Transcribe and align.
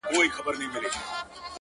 بيا 0.03 0.11
چي 0.13 0.19
يخ 0.25 0.33
سمال 0.35 0.45
پټيو 0.45 0.71
څخه 0.71 0.79
راسي، 0.83 1.39